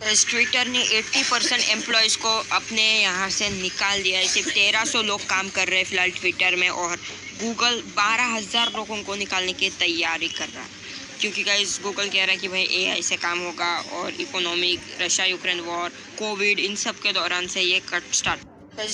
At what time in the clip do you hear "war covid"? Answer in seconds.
15.60-16.58